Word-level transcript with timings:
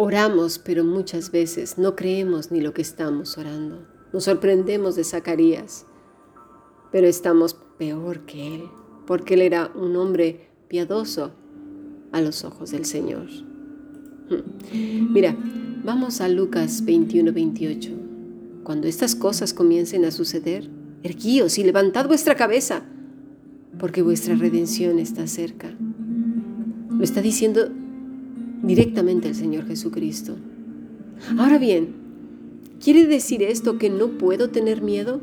Oramos, 0.00 0.60
pero 0.60 0.84
muchas 0.84 1.32
veces 1.32 1.76
no 1.76 1.96
creemos 1.96 2.52
ni 2.52 2.60
lo 2.60 2.72
que 2.72 2.82
estamos 2.82 3.36
orando. 3.36 3.84
Nos 4.12 4.22
sorprendemos 4.26 4.94
de 4.94 5.02
Zacarías, 5.02 5.86
pero 6.92 7.08
estamos 7.08 7.54
peor 7.78 8.20
que 8.20 8.54
él, 8.54 8.62
porque 9.08 9.34
él 9.34 9.42
era 9.42 9.72
un 9.74 9.96
hombre 9.96 10.50
piadoso 10.68 11.32
a 12.12 12.20
los 12.20 12.44
ojos 12.44 12.70
del 12.70 12.84
Señor. 12.84 13.26
Mira, 14.72 15.36
vamos 15.82 16.20
a 16.20 16.28
Lucas 16.28 16.84
21, 16.84 17.32
28. 17.32 17.90
Cuando 18.62 18.86
estas 18.86 19.16
cosas 19.16 19.52
comiencen 19.52 20.04
a 20.04 20.12
suceder, 20.12 20.70
erguíos 21.02 21.58
y 21.58 21.64
levantad 21.64 22.06
vuestra 22.06 22.36
cabeza, 22.36 22.84
porque 23.80 24.02
vuestra 24.02 24.36
redención 24.36 25.00
está 25.00 25.26
cerca. 25.26 25.76
Lo 26.88 27.02
está 27.02 27.20
diciendo 27.20 27.72
directamente 28.68 29.28
el 29.28 29.34
Señor 29.34 29.66
Jesucristo. 29.66 30.36
Ahora 31.38 31.58
bien, 31.58 31.94
¿quiere 32.84 33.06
decir 33.06 33.42
esto 33.42 33.78
que 33.78 33.88
no 33.88 34.18
puedo 34.18 34.50
tener 34.50 34.82
miedo? 34.82 35.22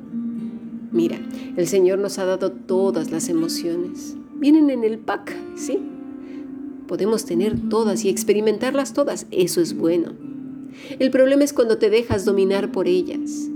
Mira, 0.91 1.19
el 1.55 1.67
Señor 1.67 1.99
nos 1.99 2.17
ha 2.17 2.25
dado 2.25 2.51
todas 2.51 3.11
las 3.11 3.29
emociones. 3.29 4.17
Vienen 4.37 4.71
en 4.71 4.83
el 4.83 4.97
pack, 4.97 5.31
¿sí? 5.55 5.77
Podemos 6.87 7.25
tener 7.25 7.69
todas 7.69 8.03
y 8.03 8.09
experimentarlas 8.09 8.93
todas. 8.93 9.27
Eso 9.29 9.61
es 9.61 9.77
bueno. 9.77 10.13
El 10.97 11.11
problema 11.11 11.43
es 11.43 11.53
cuando 11.53 11.77
te 11.77 11.91
dejas 11.91 12.25
dominar 12.25 12.71
por 12.71 12.87
ellas. 12.87 13.47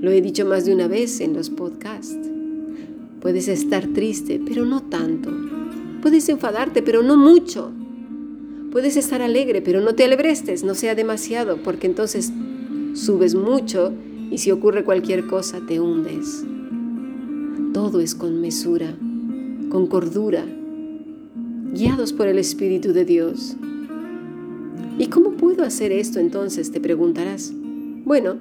Lo 0.00 0.10
he 0.10 0.20
dicho 0.20 0.44
más 0.44 0.64
de 0.64 0.74
una 0.74 0.88
vez 0.88 1.20
en 1.20 1.34
los 1.34 1.50
podcasts. 1.50 2.18
Puedes 3.20 3.46
estar 3.46 3.86
triste, 3.88 4.40
pero 4.44 4.64
no 4.64 4.82
tanto. 4.82 5.30
Puedes 6.02 6.28
enfadarte, 6.28 6.82
pero 6.82 7.04
no 7.04 7.16
mucho. 7.16 7.72
Puedes 8.76 8.98
estar 8.98 9.22
alegre, 9.22 9.62
pero 9.62 9.80
no 9.80 9.94
te 9.94 10.04
alebrestes, 10.04 10.62
no 10.62 10.74
sea 10.74 10.94
demasiado, 10.94 11.56
porque 11.62 11.86
entonces 11.86 12.30
subes 12.92 13.34
mucho 13.34 13.94
y 14.30 14.36
si 14.36 14.50
ocurre 14.50 14.84
cualquier 14.84 15.26
cosa 15.26 15.62
te 15.66 15.80
hundes. 15.80 16.44
Todo 17.72 18.00
es 18.00 18.14
con 18.14 18.42
mesura, 18.42 18.94
con 19.70 19.86
cordura, 19.86 20.44
guiados 21.72 22.12
por 22.12 22.26
el 22.26 22.38
Espíritu 22.38 22.92
de 22.92 23.06
Dios. 23.06 23.56
¿Y 24.98 25.06
cómo 25.06 25.30
puedo 25.30 25.64
hacer 25.64 25.90
esto 25.90 26.20
entonces? 26.20 26.70
Te 26.70 26.78
preguntarás. 26.78 27.54
Bueno, 27.54 28.36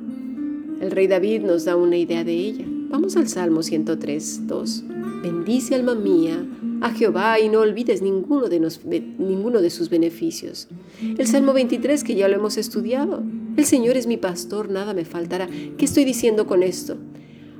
el 0.81 0.91
rey 0.91 1.07
David 1.07 1.43
nos 1.43 1.63
da 1.63 1.77
una 1.77 1.95
idea 1.95 2.25
de 2.25 2.33
ella. 2.33 2.65
Vamos 2.89 3.15
al 3.15 3.29
Salmo 3.29 3.63
103, 3.63 4.47
2. 4.47 4.83
Bendice 5.23 5.75
alma 5.75 5.95
mía 5.95 6.45
a 6.85 6.91
Jehová 6.91 7.39
y 7.39 7.49
no 7.49 7.61
olvides 7.61 8.03
ninguno 8.03 8.47
de, 8.47 9.69
sus 9.71 9.89
beneficios. 9.89 10.67
El 11.01 11.25
Salmo 11.25 11.51
23 11.51 12.03
que 12.03 12.13
ya 12.13 12.27
lo 12.27 12.35
hemos 12.35 12.57
estudiado. 12.57 13.23
El 13.57 13.65
Señor 13.65 13.97
es 13.97 14.05
mi 14.05 14.17
pastor, 14.17 14.69
nada 14.69 14.93
me 14.93 15.03
faltará. 15.03 15.47
¿Qué 15.47 15.83
estoy 15.83 16.05
diciendo 16.05 16.45
con 16.45 16.61
esto? 16.61 16.97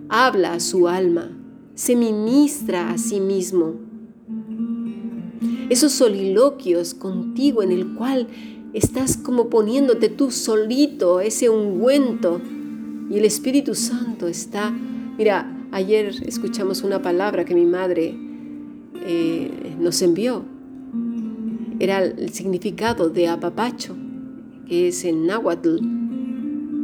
Habla 0.10 0.54
a 0.54 0.60
su 0.60 0.88
alma, 0.88 1.36
se 1.74 1.96
ministra 1.96 2.92
a 2.92 3.00
sí 3.00 3.20
mismo. 3.20 3.74
Esos 5.72 5.94
soliloquios 5.94 6.94
contigo 6.94 7.64
en 7.64 7.72
el 7.72 7.96
cual 7.96 8.28
estás 8.74 9.18
como 9.18 9.50
poniéndote 9.50 10.10
tú 10.10 10.30
solito 10.30 11.20
ese 11.20 11.50
ungüento 11.50 12.42
y 13.10 13.18
el 13.18 13.26
Espíritu 13.26 13.74
Santo 13.74 14.28
está, 14.28 14.70
mira, 15.18 15.68
ayer 15.72 16.14
escuchamos 16.28 16.84
una 16.84 17.02
palabra 17.02 17.44
que 17.44 17.56
mi 17.56 17.66
madre 17.66 18.25
eh, 19.06 19.76
nos 19.80 20.02
envió. 20.02 20.46
Era 21.80 22.04
el 22.04 22.30
significado 22.30 23.10
de 23.10 23.28
apapacho, 23.28 23.96
que 24.68 24.88
es 24.88 25.04
en 25.04 25.28
náhuatl, 25.28 25.78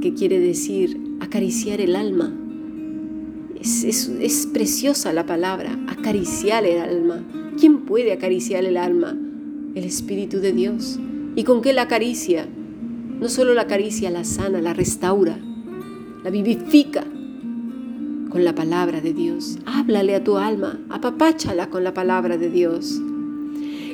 que 0.02 0.14
quiere 0.14 0.40
decir 0.40 1.00
acariciar 1.20 1.80
el 1.82 1.96
alma. 1.96 2.34
Es, 3.60 3.84
es, 3.84 4.48
preciosa 4.48 5.14
la 5.14 5.26
palabra, 5.26 5.78
acariciar 5.88 6.66
el 6.66 6.82
alma. 6.82 7.24
¿Quién 7.60 7.86
puede 7.86 8.12
acariciar 8.12 8.66
el 8.66 8.76
alma? 8.76 9.18
El 9.76 9.84
Espíritu 9.84 10.40
de 10.40 10.52
Dios. 10.52 11.00
¿Y 11.36 11.44
con 11.44 11.62
qué 11.62 11.72
la 11.72 11.84
acaricia? 11.84 12.48
No 13.20 13.30
solo 13.30 13.54
la 13.54 13.62
acaricia, 13.62 14.10
la 14.10 14.24
sana, 14.24 14.62
la 14.62 14.74
restaura, 14.74 15.40
la 16.24 16.30
vivifica 16.32 17.06
con 18.32 18.44
la 18.46 18.56
palabra 18.56 19.02
de 19.02 19.14
Dios. 19.14 19.60
Háblale 19.66 20.16
a 20.16 20.24
tu 20.24 20.38
alma, 20.38 20.80
apapáchala 20.90 21.70
con 21.70 21.84
la 21.84 21.94
palabra 21.94 22.38
de 22.38 22.50
Dios. 22.50 23.00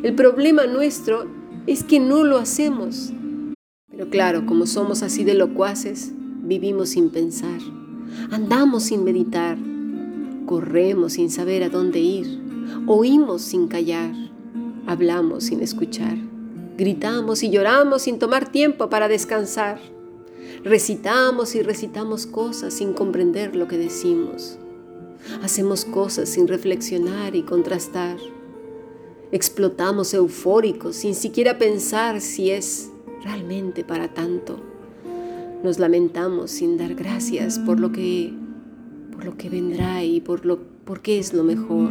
El 0.03 0.13
problema 0.15 0.67
nuestro 0.67 1.25
es 1.65 1.83
que 1.83 1.99
no 1.99 2.23
lo 2.23 2.37
hacemos. 2.37 3.11
Pero 3.89 4.09
claro, 4.09 4.45
como 4.45 4.67
somos 4.67 5.01
así 5.01 5.23
de 5.23 5.33
locuaces, 5.33 6.13
vivimos 6.43 6.89
sin 6.89 7.09
pensar, 7.09 7.59
andamos 8.31 8.83
sin 8.83 9.03
meditar, 9.03 9.57
corremos 10.45 11.13
sin 11.13 11.31
saber 11.31 11.63
a 11.63 11.69
dónde 11.69 11.99
ir, 11.99 12.39
oímos 12.85 13.41
sin 13.41 13.67
callar, 13.67 14.13
hablamos 14.85 15.45
sin 15.45 15.61
escuchar, 15.61 16.15
gritamos 16.77 17.41
y 17.41 17.49
lloramos 17.49 18.03
sin 18.03 18.19
tomar 18.19 18.51
tiempo 18.51 18.87
para 18.87 19.07
descansar. 19.07 19.79
Recitamos 20.63 21.55
y 21.55 21.61
recitamos 21.61 22.25
cosas 22.25 22.73
sin 22.73 22.93
comprender 22.93 23.55
lo 23.55 23.67
que 23.67 23.77
decimos. 23.77 24.57
Hacemos 25.41 25.85
cosas 25.85 26.29
sin 26.29 26.47
reflexionar 26.47 27.35
y 27.35 27.43
contrastar. 27.43 28.17
Explotamos 29.31 30.13
eufóricos 30.13 30.95
sin 30.95 31.15
siquiera 31.15 31.57
pensar 31.57 32.21
si 32.21 32.51
es 32.51 32.89
realmente 33.23 33.83
para 33.83 34.13
tanto. 34.13 34.59
Nos 35.63 35.79
lamentamos 35.79 36.51
sin 36.51 36.77
dar 36.77 36.95
gracias 36.95 37.59
por 37.59 37.79
lo 37.79 37.91
que 37.91 38.33
por 39.11 39.25
lo 39.25 39.35
que 39.35 39.49
vendrá 39.49 40.03
y 40.03 40.21
por 40.21 40.45
lo 40.45 40.59
por 40.85 41.01
qué 41.01 41.19
es 41.19 41.33
lo 41.33 41.43
mejor. 41.43 41.89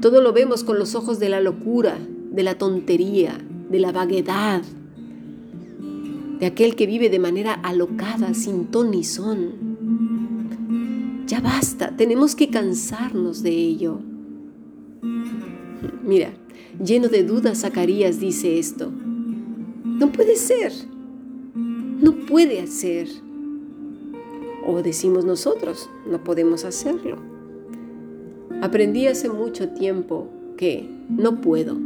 Todo 0.00 0.20
lo 0.20 0.32
vemos 0.32 0.64
con 0.64 0.78
los 0.78 0.94
ojos 0.94 1.18
de 1.18 1.28
la 1.28 1.40
locura, 1.40 1.96
de 2.30 2.42
la 2.42 2.58
tontería, 2.58 3.38
de 3.70 3.78
la 3.78 3.92
vaguedad, 3.92 4.62
de 6.38 6.46
aquel 6.46 6.76
que 6.76 6.86
vive 6.86 7.10
de 7.10 7.18
manera 7.18 7.52
alocada, 7.52 8.34
sin 8.34 8.66
ton 8.66 8.90
ni 8.90 9.04
son. 9.04 11.24
Ya 11.26 11.40
basta, 11.40 11.96
tenemos 11.96 12.34
que 12.34 12.50
cansarnos 12.50 13.42
de 13.42 13.50
ello. 13.50 14.00
Mira, 16.02 16.34
lleno 16.84 17.08
de 17.08 17.24
dudas, 17.24 17.60
Zacarías 17.60 18.20
dice 18.20 18.58
esto. 18.58 18.90
No 19.84 20.12
puede 20.12 20.36
ser, 20.36 20.72
no 21.54 22.12
puede 22.26 22.60
hacer. 22.60 23.08
O 24.66 24.82
decimos 24.82 25.24
nosotros, 25.24 25.88
no 26.10 26.24
podemos 26.24 26.64
hacerlo. 26.64 27.18
Aprendí 28.60 29.06
hace 29.06 29.28
mucho 29.28 29.70
tiempo 29.70 30.28
que 30.56 30.88
no 31.08 31.40
puedo, 31.40 31.76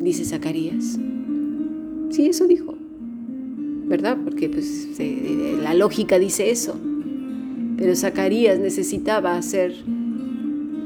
dice 0.00 0.24
Zacarías. 0.24 0.98
Sí, 2.10 2.26
eso 2.26 2.46
dijo. 2.46 2.75
¿Verdad? 3.86 4.18
Porque 4.22 4.48
pues, 4.48 4.88
la 5.62 5.74
lógica 5.74 6.18
dice 6.18 6.50
eso. 6.50 6.74
Pero 7.76 7.94
Zacarías 7.94 8.58
necesitaba 8.58 9.36
hacer 9.36 9.74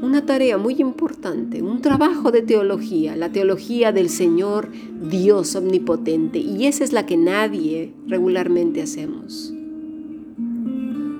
una 0.01 0.25
tarea 0.25 0.57
muy 0.57 0.75
importante, 0.79 1.61
un 1.61 1.81
trabajo 1.81 2.31
de 2.31 2.41
teología, 2.41 3.15
la 3.15 3.31
teología 3.31 3.91
del 3.91 4.09
Señor 4.09 4.69
Dios 5.09 5.55
omnipotente. 5.55 6.39
Y 6.39 6.65
esa 6.65 6.83
es 6.83 6.91
la 6.91 7.05
que 7.05 7.17
nadie 7.17 7.93
regularmente 8.07 8.81
hacemos. 8.81 9.53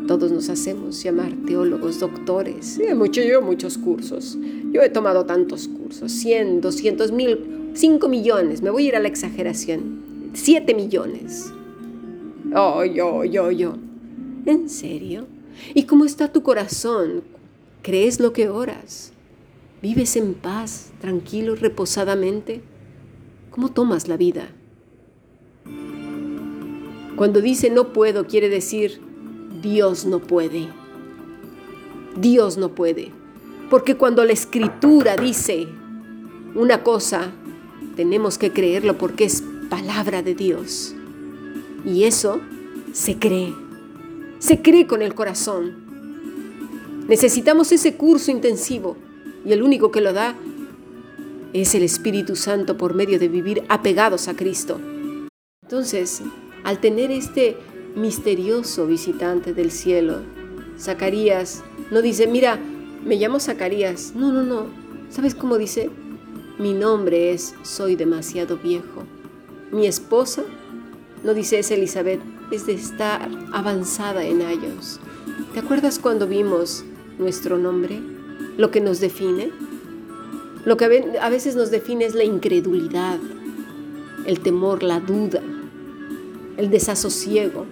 Todos 0.08 0.32
nos 0.32 0.50
hacemos 0.50 1.02
llamar 1.02 1.32
teólogos, 1.46 2.00
doctores. 2.00 2.80
mucho, 2.96 3.22
yo 3.22 3.42
muchos 3.42 3.78
cursos. 3.78 4.38
Yo 4.72 4.82
he 4.82 4.90
tomado 4.90 5.26
tantos 5.26 5.68
cursos, 5.68 6.12
100, 6.12 6.62
200 6.62 7.12
mil, 7.12 7.40
5 7.74 8.10
millones, 8.10 8.62
me 8.62 8.72
voy 8.72 8.86
a 8.86 8.88
ir 8.90 8.96
a 8.96 9.00
la 9.00 9.08
exageración, 9.08 10.02
7 10.34 10.74
millones. 10.74 11.54
Oh, 12.54 12.84
yo, 12.84 13.24
yo, 13.24 13.50
yo. 13.52 13.76
¿En 14.46 14.70
serio? 14.70 15.26
¿Y 15.74 15.84
cómo 15.84 16.04
está 16.06 16.32
tu 16.32 16.44
corazón? 16.44 17.24
¿Crees 17.82 18.20
lo 18.20 18.34
que 18.34 18.50
oras? 18.50 19.14
¿Vives 19.82 20.16
en 20.18 20.34
paz, 20.34 20.92
tranquilo, 21.00 21.56
reposadamente? 21.56 22.62
¿Cómo 23.52 23.70
tomas 23.70 24.08
la 24.08 24.18
vida? 24.18 24.50
Cuando 27.16 27.42
dice 27.42 27.70
no 27.70 27.94
puedo, 27.94 28.28
quiere 28.28 28.50
decir 28.50 29.00
Dios 29.62 30.06
no 30.06 30.20
puede. 30.20 30.68
Dios 32.18 32.58
no 32.58 32.76
puede. 32.76 33.12
Porque 33.70 33.96
cuando 33.96 34.26
la 34.26 34.34
escritura 34.34 35.16
dice 35.16 35.68
una 36.56 36.84
cosa, 36.84 37.32
tenemos 37.96 38.38
que 38.38 38.52
creerlo 38.52 38.98
porque 38.98 39.24
es 39.24 39.44
palabra 39.70 40.22
de 40.22 40.36
Dios. 40.36 40.96
Y 41.86 42.04
eso 42.04 42.42
se 42.94 43.18
cree. 43.18 43.54
Se 44.40 44.62
cree 44.62 44.88
con 44.88 45.02
el 45.02 45.14
corazón. 45.14 47.06
Necesitamos 47.08 47.72
ese 47.72 47.96
curso 47.96 48.32
intensivo 48.32 48.98
y 49.46 49.52
el 49.52 49.64
único 49.64 49.92
que 49.92 50.02
lo 50.02 50.14
da 50.14 50.36
es 51.54 51.76
el 51.76 51.84
Espíritu 51.84 52.36
Santo 52.36 52.78
por 52.78 52.94
medio 52.94 53.20
de 53.20 53.28
vivir 53.28 53.64
apegados 53.68 54.28
a 54.28 54.36
Cristo. 54.36 54.80
Entonces, 55.64 56.22
al 56.64 56.80
tener 56.80 57.12
este 57.12 57.58
misterioso 57.96 58.88
visitante 58.88 59.54
del 59.54 59.72
cielo, 59.72 60.22
Zacarías 60.80 61.64
no 61.92 62.02
dice, 62.02 62.28
mira, 62.28 62.60
me 63.06 63.16
llamo 63.16 63.40
Zacarías. 63.40 64.14
No, 64.16 64.32
no, 64.32 64.44
no. 64.44 64.68
¿Sabes 65.10 65.36
cómo 65.36 65.58
dice? 65.58 65.90
Mi 66.58 66.74
nombre 66.74 67.32
es 67.34 67.56
Soy 67.64 67.96
demasiado 67.96 68.58
viejo. 68.58 69.04
Mi 69.72 69.88
esposa 69.88 70.44
no 71.24 71.34
dice 71.34 71.60
es 71.60 71.70
Elizabeth, 71.72 72.22
es 72.52 72.66
de 72.66 72.74
estar 72.74 73.30
avanzada 73.54 74.24
en 74.24 74.42
años. 74.42 75.00
¿Te 75.54 75.60
acuerdas 75.60 76.00
cuando 76.00 76.28
vimos 76.28 76.84
nuestro 77.20 77.58
nombre? 77.58 78.00
Lo 78.58 78.72
que 78.72 78.82
nos 78.82 79.00
define. 79.00 79.52
Lo 80.66 80.78
que 80.78 81.18
a 81.20 81.30
veces 81.30 81.56
nos 81.56 81.72
define 81.72 82.06
es 82.06 82.16
la 82.16 82.24
incredulidad, 82.24 83.20
el 84.26 84.40
temor, 84.40 84.84
la 84.84 85.00
duda, 85.00 85.42
el 86.58 86.70
desasosiego. 86.70 87.66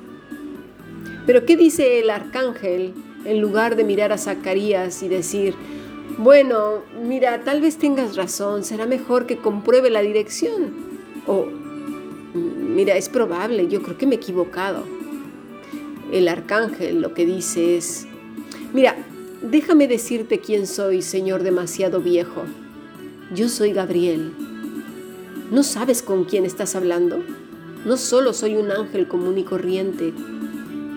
Pero 1.25 1.45
¿qué 1.45 1.55
dice 1.55 1.99
el 1.99 2.09
arcángel 2.09 2.93
en 3.25 3.41
lugar 3.41 3.75
de 3.75 3.83
mirar 3.83 4.11
a 4.11 4.17
Zacarías 4.17 5.03
y 5.03 5.07
decir, 5.07 5.53
bueno, 6.17 6.83
mira, 7.03 7.43
tal 7.43 7.61
vez 7.61 7.77
tengas 7.77 8.15
razón, 8.15 8.63
será 8.63 8.85
mejor 8.85 9.25
que 9.25 9.37
compruebe 9.37 9.89
la 9.89 10.01
dirección? 10.01 10.73
O, 11.27 11.45
mira, 12.79 12.95
es 12.95 13.09
probable, 13.09 13.67
yo 13.67 13.83
creo 13.83 13.97
que 13.97 14.07
me 14.07 14.15
he 14.15 14.17
equivocado. 14.19 14.85
El 16.13 16.29
arcángel 16.29 17.01
lo 17.01 17.13
que 17.13 17.25
dice 17.25 17.75
es, 17.75 18.07
mira, 18.73 18.95
déjame 19.41 19.89
decirte 19.89 20.39
quién 20.39 20.65
soy, 20.65 21.01
Señor 21.01 21.43
demasiado 21.43 21.99
viejo. 21.99 22.43
Yo 23.35 23.49
soy 23.49 23.73
Gabriel. 23.73 24.31
¿No 25.51 25.63
sabes 25.63 26.01
con 26.01 26.23
quién 26.23 26.45
estás 26.45 26.73
hablando? 26.73 27.21
No 27.83 27.97
solo 27.97 28.31
soy 28.31 28.55
un 28.55 28.71
ángel 28.71 29.09
común 29.09 29.37
y 29.37 29.43
corriente, 29.43 30.13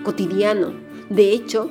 cotidiano. 0.05 0.71
De 1.09 1.33
hecho, 1.33 1.69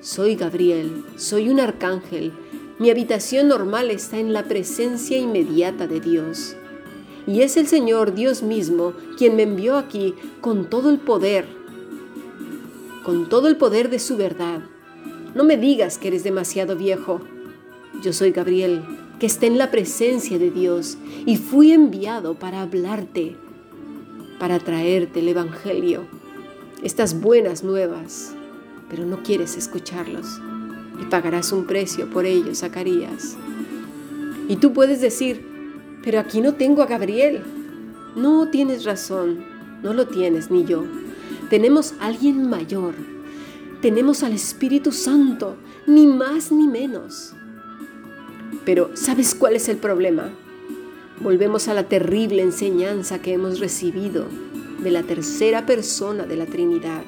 soy 0.00 0.34
Gabriel, 0.36 1.04
soy 1.18 1.50
un 1.50 1.60
arcángel. 1.60 2.32
Mi 2.78 2.88
habitación 2.88 3.48
normal 3.48 3.90
está 3.90 4.18
en 4.18 4.32
la 4.32 4.44
presencia 4.44 5.18
inmediata 5.18 5.86
de 5.86 6.00
Dios. 6.00 6.56
Y 7.26 7.42
es 7.42 7.56
el 7.56 7.66
Señor 7.66 8.14
Dios 8.14 8.42
mismo 8.42 8.92
quien 9.16 9.36
me 9.36 9.42
envió 9.42 9.76
aquí 9.76 10.14
con 10.40 10.70
todo 10.70 10.90
el 10.90 10.98
poder, 10.98 11.46
con 13.04 13.28
todo 13.28 13.48
el 13.48 13.56
poder 13.56 13.90
de 13.90 13.98
su 13.98 14.16
verdad. 14.16 14.60
No 15.34 15.44
me 15.44 15.56
digas 15.56 15.98
que 15.98 16.08
eres 16.08 16.24
demasiado 16.24 16.76
viejo. 16.76 17.20
Yo 18.02 18.12
soy 18.12 18.30
Gabriel, 18.30 18.84
que 19.18 19.26
está 19.26 19.46
en 19.46 19.58
la 19.58 19.70
presencia 19.70 20.38
de 20.38 20.50
Dios 20.50 20.98
y 21.24 21.36
fui 21.36 21.72
enviado 21.72 22.34
para 22.34 22.62
hablarte 22.62 23.36
para 24.38 24.58
traerte 24.58 25.20
el 25.20 25.28
Evangelio, 25.28 26.04
estas 26.82 27.20
buenas 27.20 27.64
nuevas, 27.64 28.34
pero 28.90 29.06
no 29.06 29.22
quieres 29.22 29.56
escucharlos 29.56 30.40
y 31.00 31.04
pagarás 31.06 31.52
un 31.52 31.66
precio 31.66 32.08
por 32.10 32.26
ello, 32.26 32.54
Zacarías. 32.54 33.36
Y 34.48 34.56
tú 34.56 34.72
puedes 34.72 35.00
decir, 35.00 35.44
pero 36.06 36.20
aquí 36.20 36.40
no 36.40 36.54
tengo 36.54 36.82
a 36.82 36.86
Gabriel. 36.86 37.42
No 38.14 38.48
tienes 38.48 38.84
razón, 38.84 39.44
no 39.82 39.92
lo 39.92 40.06
tienes 40.06 40.50
ni 40.50 40.64
yo. 40.64 40.84
Tenemos 41.50 41.94
a 42.00 42.06
alguien 42.06 42.48
mayor, 42.48 42.94
tenemos 43.82 44.22
al 44.22 44.32
Espíritu 44.32 44.92
Santo, 44.92 45.56
ni 45.86 46.06
más 46.06 46.50
ni 46.52 46.68
menos. 46.68 47.34
Pero 48.64 48.92
¿sabes 48.94 49.34
cuál 49.34 49.56
es 49.56 49.68
el 49.68 49.76
problema? 49.76 50.30
volvemos 51.20 51.66
a 51.68 51.74
la 51.74 51.88
terrible 51.88 52.42
enseñanza 52.42 53.20
que 53.20 53.32
hemos 53.32 53.58
recibido 53.58 54.26
de 54.82 54.90
la 54.90 55.02
tercera 55.02 55.66
persona 55.66 56.24
de 56.24 56.36
la 56.36 56.46
Trinidad. 56.46 57.02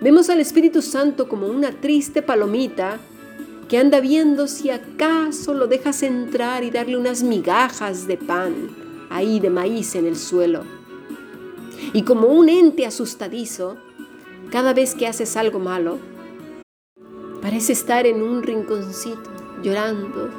Vemos 0.00 0.30
al 0.30 0.40
Espíritu 0.40 0.80
Santo 0.80 1.28
como 1.28 1.48
una 1.48 1.72
triste 1.72 2.22
palomita 2.22 3.00
que 3.68 3.78
anda 3.78 4.00
viendo 4.00 4.46
si 4.46 4.70
acaso 4.70 5.54
lo 5.54 5.66
dejas 5.66 6.02
entrar 6.02 6.62
y 6.62 6.70
darle 6.70 6.96
unas 6.96 7.22
migajas 7.22 8.06
de 8.06 8.16
pan 8.16 8.54
ahí 9.10 9.40
de 9.40 9.50
maíz 9.50 9.94
en 9.94 10.06
el 10.06 10.16
suelo. 10.16 10.62
Y 11.92 12.02
como 12.02 12.28
un 12.28 12.48
ente 12.48 12.86
asustadizo, 12.86 13.76
cada 14.50 14.72
vez 14.72 14.94
que 14.94 15.06
haces 15.06 15.36
algo 15.36 15.58
malo, 15.58 15.98
parece 17.42 17.72
estar 17.72 18.06
en 18.06 18.22
un 18.22 18.42
rinconcito, 18.42 19.30
llorando, 19.62 20.30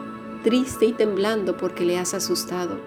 triste 0.43 0.85
y 0.85 0.93
temblando 0.93 1.57
porque 1.57 1.85
le 1.85 1.97
has 1.97 2.13
asustado. 2.13 2.77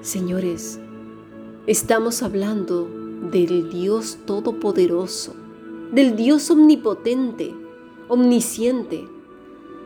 Señores, 0.00 0.78
estamos 1.66 2.22
hablando 2.22 2.88
del 3.30 3.68
Dios 3.70 4.18
Todopoderoso, 4.26 5.34
del 5.92 6.14
Dios 6.16 6.50
Omnipotente, 6.50 7.54
Omnisciente, 8.08 9.06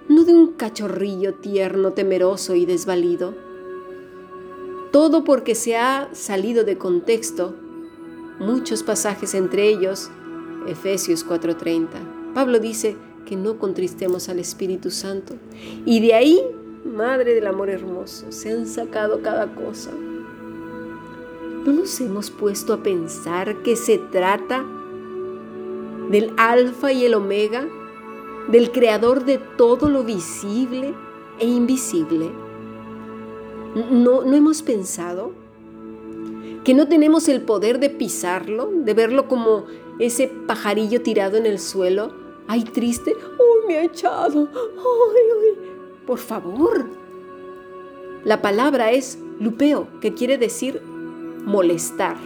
no 0.09 0.25
de 0.25 0.35
un 0.35 0.53
cachorrillo 0.53 1.35
tierno, 1.35 1.93
temeroso 1.93 2.55
y 2.55 2.67
desvalido. 2.67 3.35
Todo 4.91 5.25
porque 5.25 5.55
se 5.55 5.77
ha 5.77 6.09
salido 6.13 6.65
de 6.65 6.79
contexto 6.79 7.55
muchos 8.39 8.83
pasajes 8.83 9.35
entre 9.35 9.69
ellos 9.69 10.11
Efesios 10.67 11.27
4:30. 11.27 12.33
Pablo 12.35 12.59
dice, 12.59 12.97
que 13.25 13.37
no 13.37 13.59
contristemos 13.59 14.29
al 14.29 14.39
Espíritu 14.39 14.91
Santo. 14.91 15.35
Y 15.87 16.01
de 16.01 16.15
ahí, 16.15 16.43
Madre 16.85 17.35
del 17.35 17.47
Amor 17.47 17.71
Hermoso, 17.71 18.31
se 18.33 18.51
han 18.51 18.67
sacado 18.67 19.23
cada 19.23 19.55
cosa. 19.55 19.91
¿No 21.65 21.73
nos 21.73 22.01
hemos 22.01 22.31
puesto 22.31 22.73
a 22.73 22.83
pensar 22.83 23.63
que 23.63 23.77
se 23.77 23.99
trata 23.99 24.65
del 26.11 26.33
alfa 26.37 26.93
y 26.93 27.05
el 27.05 27.15
omega, 27.15 27.69
del 28.49 28.71
creador 28.73 29.25
de 29.25 29.39
todo 29.39 29.89
lo 29.89 30.05
visible 30.05 30.95
e 31.39 31.47
invisible? 31.47 32.31
¿No, 33.91 34.23
no 34.25 34.35
hemos 34.35 34.63
pensado 34.63 35.33
que 36.65 36.75
no 36.75 36.89
tenemos 36.89 37.29
el 37.29 37.43
poder 37.43 37.81
de 37.81 37.91
pisarlo, 37.91 38.71
de 38.73 38.95
verlo 38.95 39.29
como 39.29 39.65
ese 39.99 40.29
pajarillo 40.47 41.03
tirado 41.03 41.37
en 41.37 41.47
el 41.47 41.59
suelo, 41.59 42.23
Ay, 42.49 42.65
triste. 42.65 43.15
Uy, 43.15 43.67
me 43.67 43.79
ha 43.79 43.85
echado. 43.85 44.49
Ay, 44.53 45.27
ay. 45.43 45.71
Por 46.07 46.19
favor. 46.19 46.87
La 48.25 48.43
palabra 48.43 48.93
es 48.93 49.19
lupeo, 49.41 49.89
que 50.01 50.15
quiere 50.15 50.39
decir 50.39 50.81
molestar, 51.45 52.17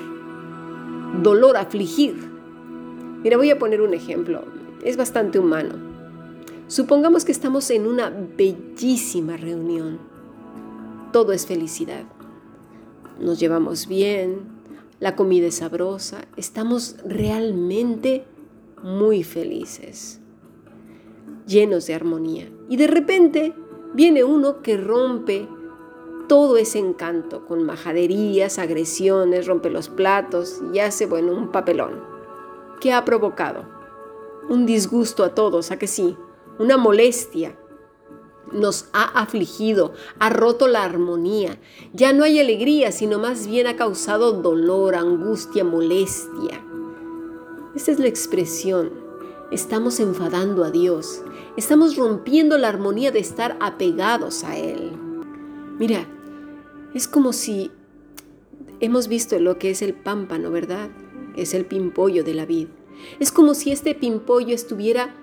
dolor, 1.22 1.56
afligir. 1.56 2.16
Mira, 3.22 3.36
voy 3.36 3.50
a 3.50 3.58
poner 3.58 3.80
un 3.80 3.94
ejemplo. 3.94 4.42
Es 4.82 4.96
bastante 4.96 5.38
humano. 5.38 5.74
Supongamos 6.68 7.24
que 7.24 7.30
estamos 7.30 7.70
en 7.70 7.86
una 7.86 8.10
bellísima 8.10 9.36
reunión. 9.36 10.00
Todo 11.12 11.32
es 11.32 11.46
felicidad. 11.46 12.02
Nos 13.20 13.38
llevamos 13.38 13.86
bien, 13.86 14.40
la 14.98 15.14
comida 15.14 15.46
es 15.46 15.56
sabrosa, 15.56 16.22
estamos 16.36 16.96
realmente 17.04 18.24
muy 18.82 19.22
felices, 19.22 20.20
llenos 21.46 21.86
de 21.86 21.94
armonía. 21.94 22.50
Y 22.68 22.76
de 22.76 22.88
repente 22.88 23.54
viene 23.94 24.24
uno 24.24 24.60
que 24.60 24.76
rompe 24.76 25.46
todo 26.28 26.56
ese 26.56 26.80
encanto 26.80 27.46
con 27.46 27.62
majaderías, 27.62 28.58
agresiones, 28.58 29.46
rompe 29.46 29.70
los 29.70 29.88
platos 29.88 30.60
y 30.74 30.80
hace, 30.80 31.06
bueno, 31.06 31.32
un 31.32 31.52
papelón. 31.52 32.02
¿Qué 32.80 32.92
ha 32.92 33.04
provocado? 33.04 33.64
Un 34.48 34.66
disgusto 34.66 35.22
a 35.22 35.32
todos, 35.32 35.70
¿a 35.70 35.78
que 35.78 35.86
sí? 35.86 36.16
Una 36.58 36.76
molestia. 36.76 37.58
Nos 38.52 38.88
ha 38.92 39.04
afligido, 39.20 39.92
ha 40.18 40.30
roto 40.30 40.68
la 40.68 40.84
armonía. 40.84 41.58
Ya 41.92 42.12
no 42.12 42.24
hay 42.24 42.38
alegría, 42.38 42.92
sino 42.92 43.18
más 43.18 43.46
bien 43.46 43.66
ha 43.66 43.76
causado 43.76 44.32
dolor, 44.32 44.94
angustia, 44.94 45.64
molestia. 45.64 46.64
Esta 47.74 47.92
es 47.92 47.98
la 47.98 48.06
expresión. 48.06 48.90
Estamos 49.50 50.00
enfadando 50.00 50.64
a 50.64 50.70
Dios. 50.70 51.22
Estamos 51.56 51.96
rompiendo 51.96 52.56
la 52.56 52.68
armonía 52.68 53.10
de 53.10 53.18
estar 53.18 53.56
apegados 53.60 54.44
a 54.44 54.56
Él. 54.56 54.92
Mira, 55.78 56.06
es 56.94 57.06
como 57.06 57.32
si 57.32 57.70
hemos 58.80 59.08
visto 59.08 59.38
lo 59.38 59.58
que 59.58 59.70
es 59.70 59.82
el 59.82 59.92
pámpano, 59.92 60.50
¿verdad? 60.50 60.88
Es 61.36 61.52
el 61.52 61.66
pimpollo 61.66 62.24
de 62.24 62.34
la 62.34 62.46
vid. 62.46 62.68
Es 63.20 63.30
como 63.30 63.54
si 63.54 63.72
este 63.72 63.94
pimpollo 63.94 64.54
estuviera 64.54 65.14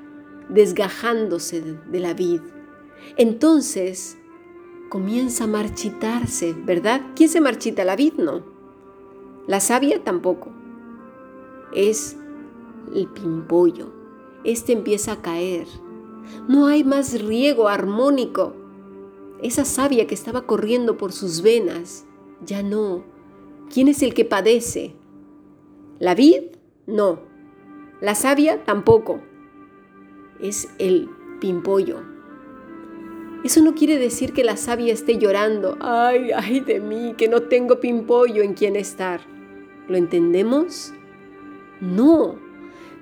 desgajándose 0.50 1.62
de 1.62 2.00
la 2.00 2.14
vid. 2.14 2.42
Entonces 3.18 4.18
comienza 4.90 5.46
a 5.46 5.48
marchitarse, 5.48 6.54
¿verdad? 6.54 7.02
¿Quién 7.16 7.30
se 7.30 7.42
marchita? 7.42 7.84
La 7.84 7.96
vid 7.96 8.14
no. 8.14 8.44
La 9.48 9.60
savia 9.60 10.04
tampoco. 10.04 10.52
Es 11.74 12.18
el 12.94 13.08
pimpollo. 13.08 13.92
Este 14.44 14.74
empieza 14.74 15.14
a 15.14 15.22
caer. 15.22 15.68
No 16.48 16.68
hay 16.68 16.84
más 16.84 17.22
riego 17.22 17.68
armónico. 17.68 18.54
Esa 19.42 19.66
savia 19.66 20.08
que 20.08 20.16
estaba 20.16 20.46
corriendo 20.46 20.98
por 20.98 21.12
sus 21.12 21.42
venas, 21.42 22.06
ya 22.46 22.64
no. 22.64 23.04
¿Quién 23.74 23.88
es 23.88 24.02
el 24.04 24.14
que 24.14 24.26
padece? 24.26 24.96
¿La 26.00 26.16
vid? 26.16 26.44
No. 26.86 27.20
La 28.00 28.16
savia 28.16 28.64
tampoco. 28.64 29.22
Es 30.40 30.70
el 30.80 31.10
pimpollo. 31.40 32.02
Eso 33.44 33.62
no 33.62 33.76
quiere 33.76 33.98
decir 33.98 34.34
que 34.34 34.44
la 34.44 34.56
savia 34.56 34.94
esté 34.94 35.18
llorando. 35.18 35.78
Ay, 35.82 36.32
ay 36.32 36.62
de 36.62 36.80
mí, 36.80 37.14
que 37.18 37.28
no 37.28 37.42
tengo 37.44 37.80
pimpollo 37.80 38.42
en 38.42 38.54
quien 38.54 38.76
estar. 38.76 39.22
¿Lo 39.88 39.98
entendemos? 39.98 40.94
No. 41.82 42.40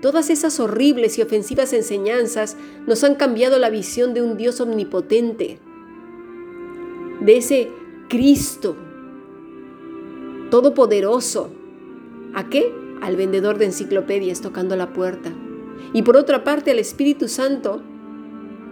Todas 0.02 0.32
esas 0.32 0.60
horribles 0.60 1.20
y 1.20 1.22
ofensivas 1.22 1.74
enseñanzas 1.74 2.58
nos 2.88 3.04
han 3.04 3.16
cambiado 3.16 3.60
la 3.60 3.70
visión 3.70 4.16
de 4.16 4.24
un 4.24 4.36
Dios 4.36 4.60
omnipotente, 4.60 5.60
de 7.20 7.38
ese 7.38 7.70
Cristo 8.10 8.76
todopoderoso. 10.50 11.52
¿A 12.34 12.50
qué? 12.50 12.74
Al 13.02 13.16
vendedor 13.16 13.58
de 13.58 13.66
enciclopedias 13.66 14.42
tocando 14.42 14.76
la 14.76 14.94
puerta. 14.94 15.32
Y 15.94 16.04
por 16.04 16.18
otra 16.18 16.44
parte 16.44 16.72
al 16.72 16.80
Espíritu 16.80 17.28
Santo, 17.28 17.82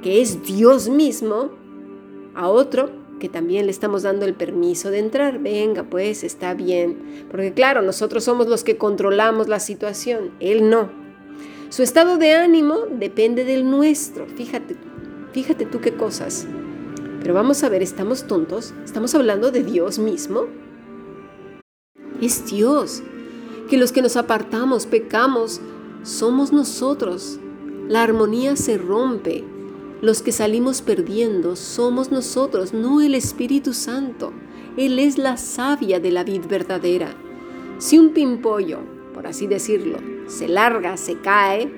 que 0.02 0.22
es 0.22 0.44
Dios 0.44 0.90
mismo, 0.90 1.52
a 2.36 2.48
otro 2.48 2.90
que 3.20 3.30
también 3.30 3.66
le 3.66 3.72
estamos 3.72 4.04
dando 4.04 4.26
el 4.26 4.34
permiso 4.34 4.90
de 4.90 5.00
entrar. 5.00 5.40
Venga, 5.40 5.84
pues 5.84 6.24
está 6.24 6.54
bien. 6.54 7.26
Porque 7.30 7.54
claro, 7.54 7.82
nosotros 7.82 8.24
somos 8.24 8.48
los 8.48 8.64
que 8.64 8.78
controlamos 8.78 9.48
la 9.48 9.60
situación, 9.60 10.32
Él 10.40 10.70
no. 10.70 10.90
Su 11.70 11.84
estado 11.84 12.18
de 12.18 12.34
ánimo 12.34 12.78
depende 12.90 13.44
del 13.44 13.70
nuestro. 13.70 14.26
Fíjate, 14.26 14.76
fíjate 15.34 15.66
tú 15.66 15.82
qué 15.82 15.94
cosas. 15.94 16.48
Pero 17.22 17.34
vamos 17.34 17.64
a 17.64 17.70
ver, 17.70 17.84
¿estamos 17.84 18.26
tontos? 18.26 18.74
¿Estamos 18.86 19.14
hablando 19.14 19.52
de 19.52 19.64
Dios 19.64 20.00
mismo? 20.00 20.48
Es 22.22 22.50
Dios. 22.50 23.04
Que 23.70 23.78
los 23.78 23.92
que 23.92 24.02
nos 24.02 24.16
apartamos, 24.16 24.88
pecamos, 24.88 25.62
somos 26.04 26.54
nosotros. 26.54 27.40
La 27.88 28.04
armonía 28.04 28.56
se 28.56 28.78
rompe. 28.78 29.44
Los 30.02 30.22
que 30.22 30.32
salimos 30.32 30.82
perdiendo 30.82 31.56
somos 31.56 32.12
nosotros, 32.12 32.74
no 32.74 33.02
el 33.02 33.16
Espíritu 33.16 33.74
Santo. 33.74 34.32
Él 34.78 34.98
es 35.00 35.18
la 35.18 35.38
savia 35.38 36.00
de 36.00 36.12
la 36.12 36.24
vid 36.24 36.46
verdadera. 36.48 37.10
Si 37.80 38.00
un 38.00 38.14
pimpollo, 38.14 38.80
por 39.14 39.28
así 39.28 39.48
decirlo, 39.48 39.98
se 40.28 40.48
larga, 40.48 40.96
se 40.96 41.20
cae, 41.20 41.70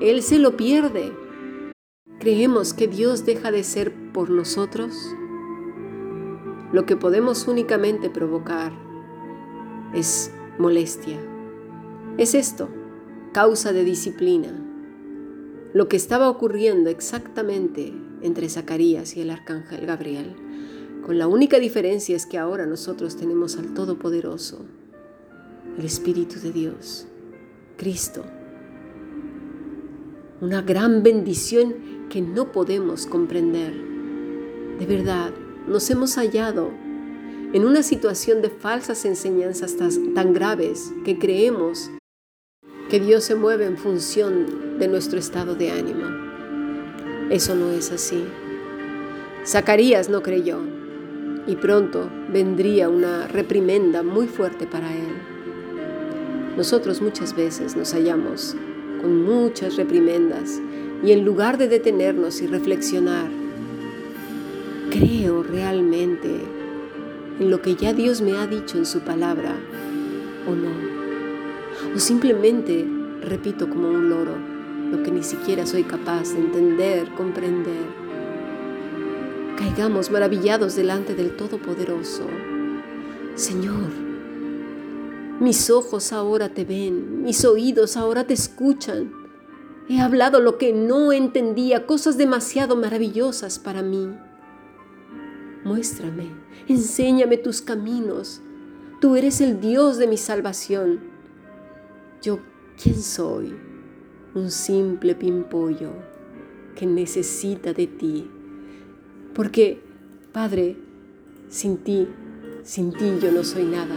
Él 0.00 0.22
se 0.22 0.38
lo 0.38 0.56
pierde. 0.56 1.12
¿Creemos 2.18 2.72
que 2.72 2.88
Dios 2.88 3.26
deja 3.26 3.50
de 3.50 3.64
ser 3.64 3.92
por 4.12 4.30
nosotros? 4.30 4.94
Lo 6.72 6.86
que 6.86 6.96
podemos 6.96 7.48
únicamente 7.48 8.08
provocar 8.08 8.72
es 9.92 10.32
molestia. 10.58 11.18
Es 12.16 12.34
esto, 12.34 12.68
causa 13.32 13.72
de 13.72 13.84
disciplina, 13.84 14.48
lo 15.72 15.88
que 15.88 15.96
estaba 15.96 16.28
ocurriendo 16.28 16.90
exactamente 16.90 17.92
entre 18.22 18.48
Zacarías 18.48 19.16
y 19.16 19.20
el 19.20 19.30
arcángel 19.30 19.86
Gabriel, 19.86 20.34
con 21.06 21.16
la 21.16 21.28
única 21.28 21.58
diferencia 21.58 22.16
es 22.16 22.26
que 22.26 22.38
ahora 22.38 22.66
nosotros 22.66 23.16
tenemos 23.16 23.56
al 23.56 23.72
Todopoderoso, 23.72 24.64
el 25.78 25.84
Espíritu 25.84 26.40
de 26.40 26.50
Dios, 26.50 27.06
Cristo. 27.76 28.24
Una 30.40 30.62
gran 30.62 31.02
bendición 31.02 32.08
que 32.08 32.20
no 32.20 32.50
podemos 32.50 33.06
comprender. 33.06 33.72
De 34.78 34.86
verdad, 34.86 35.32
nos 35.68 35.88
hemos 35.90 36.16
hallado 36.16 36.70
en 37.52 37.64
una 37.64 37.82
situación 37.82 38.42
de 38.42 38.50
falsas 38.50 39.04
enseñanzas 39.04 39.76
tan 40.14 40.32
graves 40.32 40.92
que 41.04 41.18
creemos 41.18 41.90
que 42.90 42.98
Dios 42.98 43.22
se 43.22 43.36
mueve 43.36 43.66
en 43.66 43.78
función 43.78 44.78
de 44.80 44.88
nuestro 44.88 45.20
estado 45.20 45.54
de 45.54 45.70
ánimo. 45.70 46.06
Eso 47.30 47.54
no 47.54 47.70
es 47.70 47.92
así. 47.92 48.24
Zacarías 49.46 50.08
no 50.08 50.22
creyó 50.22 50.58
y 51.46 51.54
pronto 51.54 52.10
vendría 52.32 52.88
una 52.88 53.28
reprimenda 53.28 54.02
muy 54.02 54.26
fuerte 54.26 54.66
para 54.66 54.92
él. 54.92 55.14
Nosotros 56.56 57.00
muchas 57.00 57.36
veces 57.36 57.76
nos 57.76 57.92
hallamos 57.92 58.56
con 59.00 59.22
muchas 59.22 59.76
reprimendas 59.76 60.60
y 61.04 61.12
en 61.12 61.24
lugar 61.24 61.58
de 61.58 61.68
detenernos 61.68 62.42
y 62.42 62.48
reflexionar, 62.48 63.30
creo 64.90 65.44
realmente 65.44 66.40
en 67.38 67.50
lo 67.50 67.62
que 67.62 67.76
ya 67.76 67.92
Dios 67.92 68.20
me 68.20 68.36
ha 68.36 68.48
dicho 68.48 68.78
en 68.78 68.84
su 68.84 69.00
palabra 69.00 69.54
o 70.48 70.54
no 70.56 70.89
o 71.94 71.98
simplemente 71.98 72.86
repito 73.22 73.68
como 73.68 73.88
un 73.88 74.08
loro 74.08 74.36
lo 74.90 75.02
que 75.02 75.10
ni 75.10 75.22
siquiera 75.22 75.66
soy 75.66 75.84
capaz 75.84 76.32
de 76.32 76.40
entender, 76.40 77.08
comprender. 77.14 77.86
Caigamos 79.56 80.10
maravillados 80.10 80.74
delante 80.74 81.14
del 81.14 81.36
Todopoderoso. 81.36 82.26
Señor, 83.34 83.90
mis 85.38 85.70
ojos 85.70 86.12
ahora 86.12 86.48
te 86.48 86.64
ven, 86.64 87.22
mis 87.22 87.44
oídos 87.44 87.96
ahora 87.96 88.26
te 88.26 88.34
escuchan. 88.34 89.12
He 89.88 90.00
hablado 90.00 90.40
lo 90.40 90.58
que 90.58 90.72
no 90.72 91.12
entendía, 91.12 91.86
cosas 91.86 92.16
demasiado 92.16 92.76
maravillosas 92.76 93.58
para 93.58 93.82
mí. 93.82 94.10
Muéstrame, 95.64 96.30
enséñame 96.68 97.36
tus 97.36 97.60
caminos. 97.62 98.40
Tú 99.00 99.16
eres 99.16 99.40
el 99.40 99.60
Dios 99.60 99.98
de 99.98 100.06
mi 100.06 100.16
salvación. 100.16 101.09
Yo, 102.22 102.38
¿quién 102.82 102.96
soy? 102.96 103.54
Un 104.34 104.50
simple 104.50 105.14
pimpollo 105.14 105.90
que 106.76 106.84
necesita 106.84 107.72
de 107.72 107.86
ti. 107.86 108.30
Porque, 109.34 109.80
Padre, 110.30 110.76
sin 111.48 111.78
ti, 111.78 112.06
sin 112.62 112.92
ti 112.92 113.06
yo 113.22 113.32
no 113.32 113.42
soy 113.42 113.64
nada. 113.64 113.96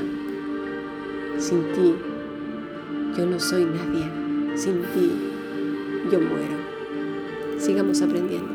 Sin 1.37 1.63
ti 1.73 1.95
yo 3.17 3.25
no 3.25 3.39
soy 3.39 3.65
nadie. 3.65 4.57
Sin 4.57 4.81
ti 4.93 5.11
yo 6.09 6.19
muero. 6.21 6.57
Sigamos 7.57 8.01
aprendiendo. 8.01 8.52